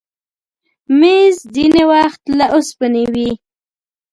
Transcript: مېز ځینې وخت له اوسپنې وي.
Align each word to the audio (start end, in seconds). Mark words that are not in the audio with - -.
مېز 0.99 1.35
ځینې 1.53 1.83
وخت 1.91 2.23
له 2.37 2.45
اوسپنې 2.55 3.03
وي. 3.13 3.31